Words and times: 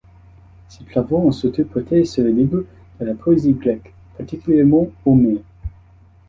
Ses 0.67 0.83
travaux 0.85 1.17
ont 1.27 1.31
surtout 1.31 1.63
porté 1.63 2.05
sur 2.05 2.23
le 2.23 2.33
début 2.33 2.65
de 2.99 3.05
la 3.05 3.13
poésie 3.13 3.53
grecque, 3.53 3.93
particulièrement 4.17 4.87
Homère. 5.05 5.43